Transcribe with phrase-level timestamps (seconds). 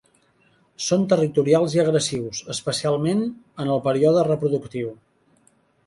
[0.85, 4.93] Són territorials i agressius, especialment en el període reproductiu.